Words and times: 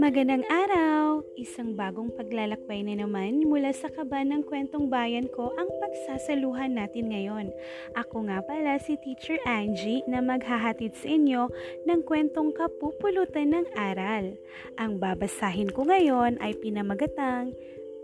Magandang 0.00 0.48
araw! 0.48 1.20
Isang 1.36 1.76
bagong 1.76 2.08
paglalakbay 2.16 2.80
na 2.88 3.04
naman 3.04 3.44
mula 3.44 3.68
sa 3.68 3.92
kaba 3.92 4.24
ng 4.24 4.48
kwentong 4.48 4.88
bayan 4.88 5.28
ko 5.28 5.52
ang 5.60 5.68
pagsasaluhan 5.76 6.72
natin 6.72 7.12
ngayon. 7.12 7.52
Ako 7.92 8.24
nga 8.24 8.40
pala 8.40 8.80
si 8.80 8.96
Teacher 9.04 9.36
Angie 9.44 10.00
na 10.08 10.24
maghahatid 10.24 10.96
sa 10.96 11.04
inyo 11.04 11.52
ng 11.84 12.00
kwentong 12.08 12.56
kapupulutan 12.56 13.52
ng 13.52 13.68
aral. 13.76 14.40
Ang 14.80 14.96
babasahin 14.96 15.68
ko 15.68 15.84
ngayon 15.84 16.40
ay 16.40 16.56
pinamagatang 16.56 17.52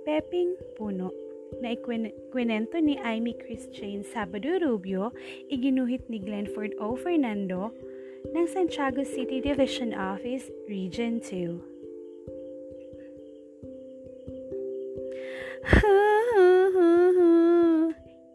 Peping 0.05 0.53
Puno 0.77 1.17
na 1.65 1.73
ikwento 1.73 2.77
ni 2.77 3.01
Amy 3.09 3.33
Christian 3.41 4.05
Sabado 4.05 4.53
Rubio, 4.61 5.17
iginuhit 5.49 6.05
ni 6.13 6.21
Glenford 6.21 6.77
O. 6.77 6.93
Fernando, 6.93 7.73
ng 8.37 8.45
Santiago 8.45 9.01
City 9.01 9.41
Division 9.41 9.97
Office, 9.97 10.53
Region 10.69 11.25
2. 11.25 11.76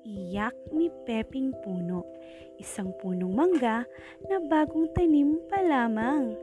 Iyak 0.03 0.51
ni 0.75 0.91
Peping 1.07 1.55
Puno, 1.63 2.03
isang 2.59 2.91
punong 2.99 3.31
mangga 3.31 3.87
na 4.27 4.37
bagong 4.43 4.91
tanim 4.91 5.39
pa 5.47 5.63
lamang. 5.63 6.35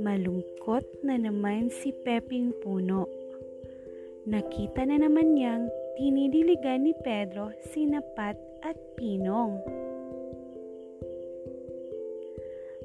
Malungkot 0.00 1.04
na 1.04 1.20
naman 1.20 1.68
si 1.68 1.92
Peping 1.92 2.56
Puno. 2.64 3.04
Nakita 4.24 4.88
na 4.88 4.96
naman 4.96 5.36
niyang 5.36 5.68
dinidiligan 6.00 6.88
ni 6.88 6.96
Pedro 7.04 7.52
sinapat 7.70 8.40
at 8.64 8.80
pinong. 8.96 9.60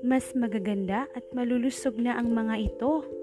Mas 0.03 0.35
magaganda 0.35 1.07
at 1.15 1.23
malulusog 1.31 1.95
na 1.95 2.19
ang 2.19 2.35
mga 2.35 2.55
ito 2.67 3.18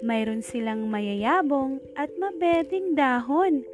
mayroon 0.00 0.42
silang 0.42 0.88
mayayabong 0.88 1.82
at 1.94 2.10
mabeding 2.16 2.94
dahon, 2.94 3.66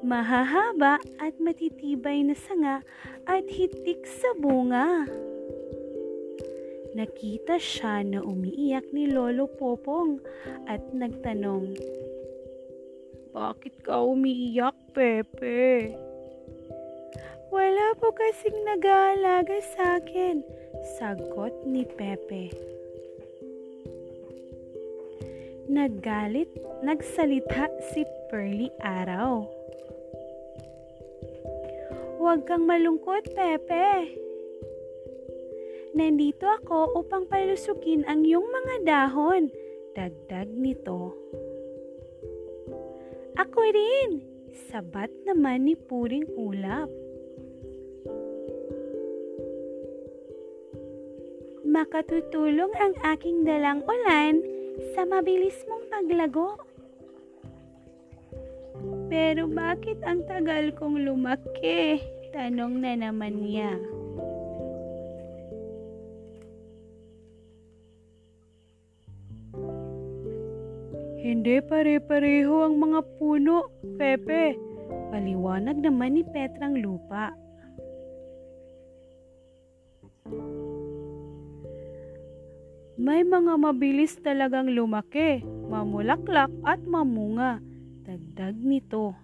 mahahaba 0.00 1.00
at 1.20 1.36
matitibay 1.40 2.24
na 2.24 2.36
sanga 2.36 2.84
at 3.28 3.44
hitik 3.48 4.04
sa 4.04 4.32
bunga. 4.40 5.08
Nakita 6.90 7.54
siya 7.60 8.02
na 8.02 8.18
umiiyak 8.18 8.90
ni 8.90 9.06
Lolo 9.06 9.46
Popong 9.46 10.18
at 10.66 10.82
nagtanong, 10.90 11.78
Bakit 13.30 13.86
ka 13.86 14.02
umiiyak, 14.02 14.74
Pepe? 14.90 15.94
Wala 17.54 17.94
po 17.94 18.10
kasing 18.10 18.58
nag-aalaga 18.66 19.58
sa 19.74 20.02
akin, 20.02 20.42
sagot 20.98 21.54
ni 21.62 21.86
Pepe. 21.86 22.50
Naggalit, 25.70 26.50
nagsalita 26.82 27.70
si 27.94 28.02
Pearly 28.26 28.74
Araw. 28.82 29.46
Huwag 32.18 32.42
kang 32.42 32.66
malungkot, 32.66 33.30
Pepe. 33.30 34.18
Nandito 35.94 36.50
ako 36.50 36.98
upang 36.98 37.30
palusukin 37.30 38.02
ang 38.10 38.26
iyong 38.26 38.50
mga 38.50 38.74
dahon. 38.82 39.46
Dagdag 39.94 40.50
nito. 40.50 41.14
Ako 43.38 43.60
rin, 43.70 44.26
sabat 44.74 45.14
naman 45.22 45.70
ni 45.70 45.78
Puring 45.78 46.26
Ulap. 46.34 46.90
Makatutulong 51.62 52.74
ang 52.74 52.98
aking 53.06 53.46
dalang 53.46 53.86
ulan 53.86 54.49
sa 54.92 55.04
mabilis 55.08 55.56
mong 55.68 55.84
paglago. 55.88 56.48
Pero 59.10 59.50
bakit 59.50 60.00
ang 60.06 60.24
tagal 60.24 60.72
kong 60.76 61.04
lumaki? 61.04 62.00
Tanong 62.30 62.78
na 62.78 62.94
naman 62.94 63.42
niya. 63.42 63.74
Hindi 71.20 71.60
pare-pareho 71.60 72.64
ang 72.64 72.80
mga 72.80 73.00
puno, 73.20 73.68
Pepe. 74.00 74.56
Paliwanag 75.12 75.82
naman 75.82 76.16
ni 76.16 76.22
Petrang 76.24 76.78
lupa. 76.78 77.39
May 83.00 83.24
mga 83.24 83.56
mabilis 83.56 84.20
talagang 84.20 84.76
lumaki, 84.76 85.40
mamulaklak 85.72 86.52
at 86.68 86.84
mamunga. 86.84 87.56
Dagdag 88.04 88.60
nito. 88.60 89.16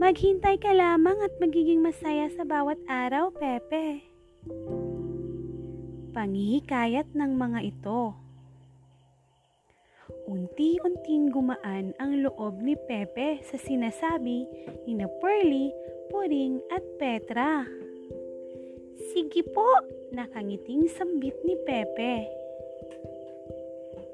Maghintay 0.00 0.56
ka 0.56 0.72
lamang 0.72 1.20
at 1.20 1.36
magiging 1.36 1.84
masaya 1.84 2.32
sa 2.32 2.48
bawat 2.48 2.80
araw, 2.88 3.28
Pepe. 3.36 4.08
Pangihikayat 6.16 7.12
ng 7.12 7.32
mga 7.36 7.60
ito. 7.76 8.16
Unti-unting 10.24 11.28
gumaan 11.28 11.92
ang 12.00 12.24
loob 12.24 12.64
ni 12.64 12.72
Pepe 12.88 13.44
sa 13.44 13.60
sinasabi 13.60 14.48
ni 14.88 14.96
na 14.96 15.04
Pearly, 15.20 15.76
Puring 16.08 16.64
at 16.72 16.84
Petra. 16.96 17.68
Sige 19.18 19.42
po, 19.50 19.66
nakangiting 20.14 20.86
sambit 20.94 21.34
ni 21.42 21.58
Pepe. 21.66 22.22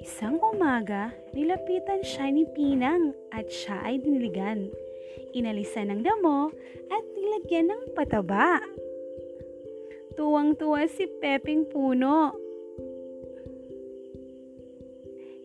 Isang 0.01 0.41
umaga, 0.41 1.13
nilapitan 1.37 2.01
siya 2.01 2.33
ni 2.33 2.49
Pinang 2.57 3.13
at 3.29 3.45
siya 3.53 3.85
ay 3.85 4.01
diniligan. 4.01 4.73
Inalisan 5.37 5.93
ng 5.93 6.01
damo 6.01 6.49
at 6.89 7.05
nilagyan 7.13 7.69
ng 7.69 7.93
pataba. 7.93 8.65
Tuwang-tuwa 10.17 10.89
si 10.89 11.05
Peping 11.21 11.69
Puno. 11.69 12.33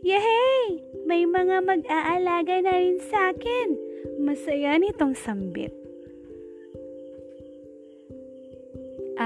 Yehey! 0.07 0.87
May 1.03 1.27
mga 1.27 1.67
mag-aalaga 1.67 2.63
na 2.63 2.79
rin 2.79 3.03
sa 3.11 3.35
akin. 3.35 3.75
Masaya 4.23 4.79
nitong 4.79 5.19
sambit. 5.19 5.75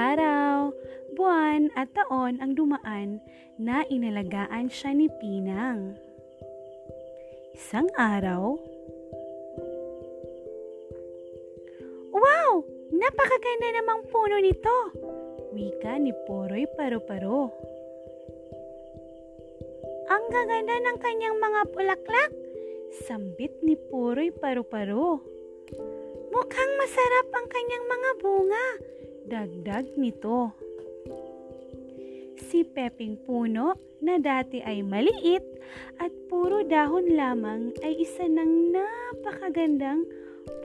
Araw, 0.04 0.76
buwan 1.16 1.72
at 1.80 1.88
taon 1.96 2.36
ang 2.44 2.60
dumaan 2.60 3.24
na 3.56 3.88
inalagaan 3.88 4.68
siya 4.68 4.92
ni 4.92 5.08
Pinang. 5.08 5.96
Isang 7.56 7.88
araw, 7.96 8.60
Wow! 12.12 12.68
Napakaganda 12.92 13.80
namang 13.80 14.04
puno 14.12 14.44
nito! 14.44 14.78
Wika 15.56 15.96
ni 15.96 16.12
Poroy 16.28 16.68
Paro-Paro. 16.76 17.56
Ang 20.12 20.24
gaganda 20.28 20.84
ng 20.84 20.98
kanyang 21.00 21.40
mga 21.40 21.62
bulaklak! 21.72 22.32
Sambit 23.08 23.56
ni 23.64 23.80
Poroy 23.88 24.36
Paro-Paro. 24.36 25.24
Mukhang 26.28 26.72
masarap 26.76 27.28
ang 27.32 27.48
kanyang 27.48 27.86
mga 27.88 28.10
bunga 28.20 28.68
Dagdag 29.24 29.96
nito. 29.96 30.52
Si 32.44 32.68
Peping 32.68 33.18
Puno 33.24 33.76
na 34.04 34.20
dati 34.20 34.60
ay 34.60 34.84
maliit 34.84 35.44
at 35.98 36.12
puro 36.28 36.62
dahon 36.68 37.08
lamang 37.16 37.72
ay 37.82 38.04
isa 38.04 38.28
ng 38.28 38.76
napakagandang 38.76 40.04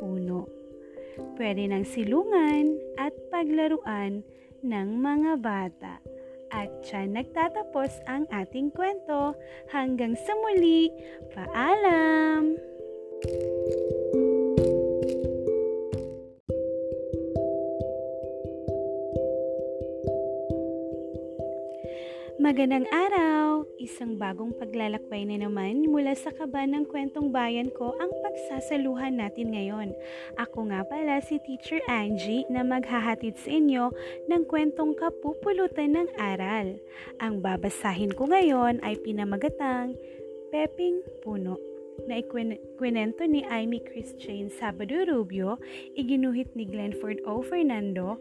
puno. 0.03 0.51
Pwede 1.39 1.71
ng 1.71 1.87
silungan 1.87 2.79
at 2.99 3.15
paglaruan 3.31 4.27
ng 4.63 4.89
mga 4.99 5.33
bata. 5.39 5.95
At 6.49 6.83
siya 6.83 7.05
nagtatapos 7.07 8.03
ang 8.09 8.25
ating 8.33 8.73
kwento. 8.73 9.37
Hanggang 9.69 10.17
sa 10.17 10.33
muli, 10.41 10.89
paalam! 11.37 12.57
Magandang 22.49 22.89
araw! 22.89 23.69
Isang 23.77 24.17
bagong 24.17 24.57
paglalakbay 24.57 25.29
na 25.29 25.37
naman 25.37 25.85
mula 25.85 26.17
sa 26.17 26.33
kaba 26.33 26.65
ng 26.65 26.89
kwentong 26.89 27.29
bayan 27.29 27.69
ko 27.69 27.93
ang 28.01 28.09
pagsasaluhan 28.25 29.21
natin 29.21 29.53
ngayon. 29.53 29.93
Ako 30.41 30.73
nga 30.73 30.81
pala 30.89 31.21
si 31.21 31.37
Teacher 31.45 31.85
Angie 31.93 32.49
na 32.49 32.65
maghahatid 32.65 33.37
sa 33.37 33.53
inyo 33.53 33.93
ng 34.33 34.49
kwentong 34.49 34.97
kapupulutan 34.97 35.93
ng 35.93 36.09
aral. 36.17 36.73
Ang 37.21 37.45
babasahin 37.45 38.17
ko 38.17 38.33
ngayon 38.33 38.81
ay 38.81 38.97
pinamagatang 38.97 39.93
Peping 40.49 41.05
Puno 41.21 41.61
na 42.09 42.17
ikwento 42.17 43.29
ni 43.29 43.45
Amy 43.53 43.85
Christian 43.85 44.49
Sabado 44.49 45.05
Rubio, 45.05 45.61
iginuhit 46.01 46.49
ni 46.57 46.65
Glenford 46.65 47.21
O. 47.29 47.45
Fernando, 47.45 48.17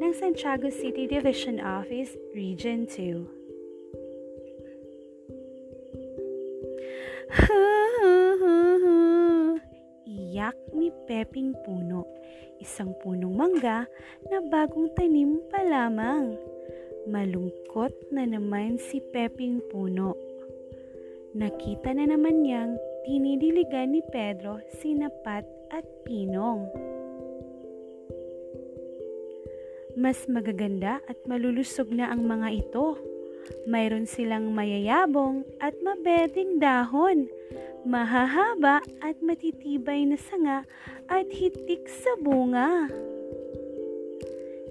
ng 0.00 0.12
Santiago 0.16 0.72
City 0.72 1.04
Division 1.04 1.60
Office, 1.60 2.16
Region 2.32 2.88
2. 2.88 3.37
Iyak 10.08 10.56
ni 10.72 10.88
Peping 11.04 11.52
Puno, 11.60 12.08
isang 12.56 12.96
punong 13.04 13.36
mangga 13.36 13.84
na 14.32 14.40
bagong 14.40 14.88
tanim 14.96 15.36
pa 15.52 15.60
lamang. 15.60 16.40
Malungkot 17.04 17.92
na 18.12 18.24
naman 18.24 18.80
si 18.80 19.04
Peping 19.12 19.60
Puno. 19.68 20.16
Nakita 21.36 21.92
na 21.92 22.08
naman 22.08 22.40
niyang 22.40 22.80
dinidiligan 23.04 23.92
ni 23.92 24.00
Pedro 24.08 24.64
si 24.80 24.96
Napat 24.96 25.44
at 25.68 25.84
Pinong. 26.08 26.64
Mas 29.98 30.24
magaganda 30.30 31.04
at 31.04 31.18
malulusog 31.28 31.92
na 31.92 32.08
ang 32.08 32.24
mga 32.24 32.48
ito. 32.54 33.17
Mayroon 33.68 34.08
silang 34.08 34.52
mayayabong 34.56 35.44
at 35.60 35.76
mabeding 35.84 36.60
dahon, 36.60 37.28
mahahaba 37.84 38.80
at 39.04 39.16
matitibay 39.20 40.04
na 40.08 40.16
sanga 40.16 40.64
at 41.08 41.28
hitik 41.28 41.88
sa 41.88 42.16
bunga. 42.20 42.88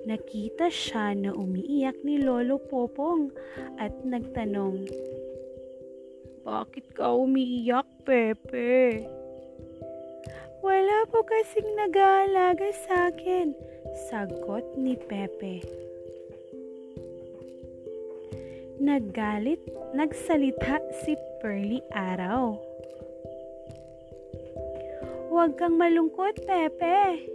Nakita 0.07 0.71
siya 0.71 1.11
na 1.19 1.35
umiiyak 1.35 1.99
ni 2.07 2.23
Lolo 2.23 2.57
Popong 2.57 3.33
at 3.75 3.91
nagtanong, 4.07 4.87
Bakit 6.47 6.95
ka 6.95 7.11
umiiyak, 7.11 7.83
Pepe? 8.07 9.03
Wala 10.63 11.03
po 11.11 11.27
kasing 11.27 11.75
nag-aalaga 11.75 12.71
sa 12.87 13.11
akin, 13.11 13.51
sagot 14.07 14.63
ni 14.79 14.95
Pepe. 14.95 15.86
Naggalit, 18.77 19.57
nagsalita 19.97 20.77
si 21.01 21.17
Pearly 21.41 21.81
Araw. 21.89 22.61
Huwag 25.33 25.57
kang 25.57 25.81
malungkot, 25.81 26.45
Pepe. 26.45 27.25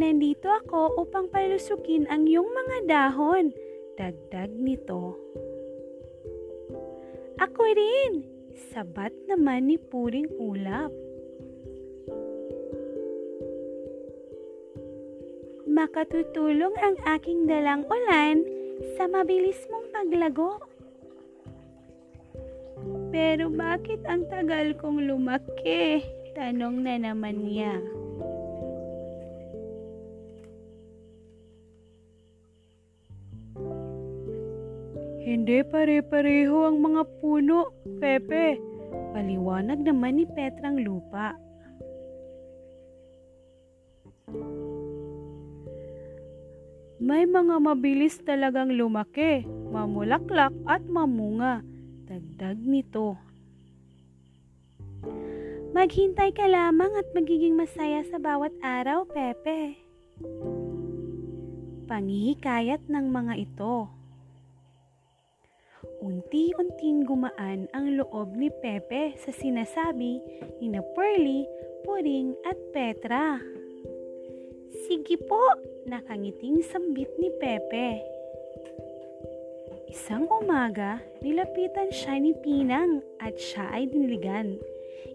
Nandito 0.00 0.48
ako 0.48 1.04
upang 1.04 1.28
palusukin 1.28 2.08
ang 2.08 2.24
iyong 2.24 2.48
mga 2.48 2.76
dahon. 2.88 3.52
Dagdag 4.00 4.56
nito. 4.56 5.20
Ako 7.36 7.62
rin, 7.68 8.24
sabat 8.72 9.12
naman 9.28 9.68
ni 9.68 9.76
Puring 9.76 10.32
Ulap. 10.40 10.96
Makatutulong 15.68 16.72
ang 16.80 16.96
aking 17.04 17.44
dalang 17.44 17.84
ulan 17.84 18.57
sa 18.94 19.10
mabilis 19.10 19.58
mong 19.70 19.86
paglago. 19.90 20.62
Pero 23.10 23.50
bakit 23.50 24.04
ang 24.06 24.28
tagal 24.30 24.76
kong 24.78 25.08
lumaki? 25.08 26.04
Tanong 26.38 26.86
na 26.86 26.94
naman 27.00 27.42
niya. 27.42 27.74
Hindi 35.28 35.60
pare-pareho 35.60 36.72
ang 36.72 36.80
mga 36.80 37.02
puno, 37.20 37.74
Pepe. 38.00 38.56
Paliwanag 39.12 39.82
naman 39.84 40.22
ni 40.22 40.24
Petrang 40.24 40.80
lupa. 40.80 41.36
May 46.98 47.30
mga 47.30 47.62
mabilis 47.62 48.18
talagang 48.26 48.74
lumaki, 48.74 49.46
mamulaklak 49.70 50.50
at 50.66 50.82
mamunga. 50.90 51.62
Dagdag 52.10 52.58
nito. 52.58 53.14
Maghintay 55.70 56.34
ka 56.34 56.50
lamang 56.50 56.90
at 56.98 57.06
magiging 57.14 57.54
masaya 57.54 58.02
sa 58.02 58.18
bawat 58.18 58.50
araw, 58.66 59.06
Pepe. 59.06 59.78
Pangihikayat 61.86 62.82
ng 62.90 63.06
mga 63.06 63.46
ito. 63.46 63.86
Unti-unting 66.02 67.06
gumaan 67.06 67.70
ang 67.78 67.94
loob 67.94 68.34
ni 68.34 68.50
Pepe 68.58 69.14
sa 69.22 69.30
sinasabi 69.30 70.18
ni 70.58 70.66
na 70.66 70.82
Pearly, 70.98 71.46
Puring 71.86 72.34
at 72.42 72.58
Petra. 72.74 73.38
Sige 74.88 75.20
po, 75.20 75.36
nakangiting 75.84 76.64
sambit 76.64 77.12
ni 77.20 77.28
Pepe. 77.36 78.00
Isang 79.84 80.24
umaga, 80.32 81.04
nilapitan 81.20 81.92
siya 81.92 82.16
ni 82.16 82.32
Pinang 82.40 83.04
at 83.20 83.36
siya 83.36 83.68
ay 83.68 83.92
diniligan. 83.92 84.56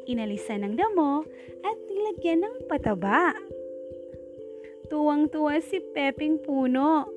Inalisan 0.06 0.62
ng 0.62 0.78
damo 0.78 1.26
at 1.66 1.78
nilagyan 1.90 2.46
ng 2.46 2.70
pataba. 2.70 3.34
Tuwang-tuwa 4.94 5.58
si 5.58 5.82
Pepeng 5.82 6.38
Puno. 6.46 7.10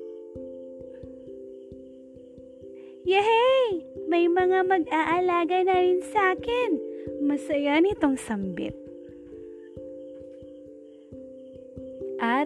Yehey! 3.05 3.85
May 4.09 4.25
mga 4.25 4.65
mag-aalaga 4.65 5.61
na 5.61 5.77
rin 5.77 6.01
sa 6.09 6.33
akin. 6.33 6.73
Masaya 7.21 7.77
nitong 7.77 8.17
sambit. 8.17 8.86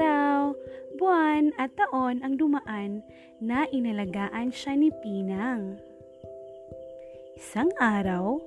Araw, 0.01 0.57
buwan 0.97 1.53
at 1.61 1.77
taon 1.77 2.25
ang 2.25 2.33
dumaan 2.33 3.05
na 3.37 3.69
inalagaan 3.69 4.49
siya 4.49 4.73
ni 4.73 4.89
Pinang. 4.89 5.77
Isang 7.37 7.69
araw, 7.77 8.41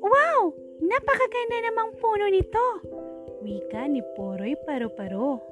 Wow! 0.00 0.56
Napakaganda 0.80 1.68
namang 1.68 2.00
puno 2.00 2.32
nito! 2.32 2.66
Wika 3.44 3.84
ni 3.92 4.00
Poroy 4.16 4.56
Paro-Paro. 4.64 5.44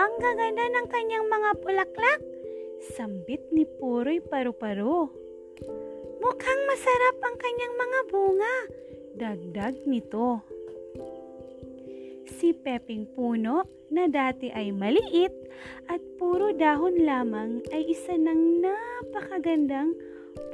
Ang 0.00 0.12
gaganda 0.24 0.72
ng 0.72 0.86
kanyang 0.88 1.28
mga 1.28 1.50
bulaklak! 1.60 2.20
Sambit 2.96 3.44
ni 3.52 3.68
Poroy 3.76 4.24
Paro-Paro. 4.24 5.12
Mukhang 6.24 6.60
masarap 6.64 7.16
ang 7.28 7.36
kanyang 7.36 7.74
mga 7.76 8.00
bunga 8.08 8.56
dagdag 9.18 9.82
nito. 9.84 10.40
Si 12.38 12.54
Peping 12.54 13.10
Puno 13.18 13.66
na 13.90 14.06
dati 14.06 14.52
ay 14.54 14.70
maliit 14.70 15.34
at 15.90 15.98
puro 16.22 16.54
dahon 16.54 17.02
lamang 17.02 17.58
ay 17.74 17.90
isa 17.90 18.14
ng 18.14 18.62
napakagandang 18.62 19.90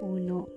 puno. 0.00 0.48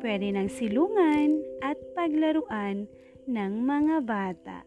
Pwede 0.00 0.32
ng 0.32 0.48
silungan 0.48 1.44
at 1.60 1.76
paglaruan 1.92 2.88
ng 3.28 3.52
mga 3.62 3.96
bata. 4.08 4.58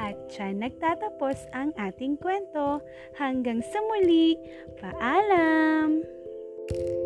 At 0.00 0.16
siya 0.32 0.56
nagtatapos 0.56 1.36
ang 1.52 1.76
ating 1.76 2.16
kwento. 2.16 2.80
Hanggang 3.20 3.60
sa 3.60 3.78
muli, 3.84 4.34
paalam! 4.80 6.02
Thank 6.70 6.86
you 6.86 6.99